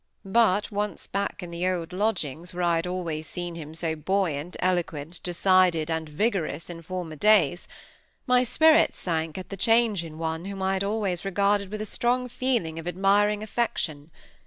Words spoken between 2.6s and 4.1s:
I had always seen him so